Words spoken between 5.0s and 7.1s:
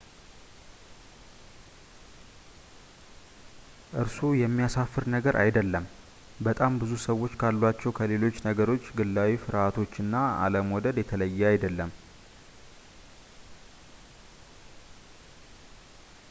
ነገር አይደለም በጣም ብዙ